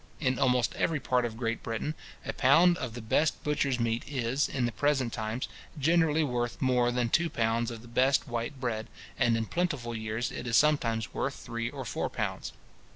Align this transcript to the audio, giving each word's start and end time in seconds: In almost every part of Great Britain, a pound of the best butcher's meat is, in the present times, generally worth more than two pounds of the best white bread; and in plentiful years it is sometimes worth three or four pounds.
In 0.19 0.39
almost 0.39 0.73
every 0.73 0.99
part 0.99 1.25
of 1.25 1.37
Great 1.37 1.61
Britain, 1.61 1.93
a 2.25 2.33
pound 2.33 2.75
of 2.79 2.95
the 2.95 3.03
best 3.03 3.43
butcher's 3.43 3.79
meat 3.79 4.01
is, 4.07 4.49
in 4.49 4.65
the 4.65 4.71
present 4.71 5.13
times, 5.13 5.47
generally 5.77 6.23
worth 6.23 6.59
more 6.59 6.91
than 6.91 7.07
two 7.09 7.29
pounds 7.29 7.69
of 7.69 7.83
the 7.83 7.87
best 7.87 8.27
white 8.27 8.59
bread; 8.59 8.87
and 9.19 9.37
in 9.37 9.45
plentiful 9.45 9.93
years 9.93 10.31
it 10.31 10.47
is 10.47 10.57
sometimes 10.57 11.13
worth 11.13 11.35
three 11.35 11.69
or 11.69 11.85
four 11.85 12.09
pounds. 12.09 12.51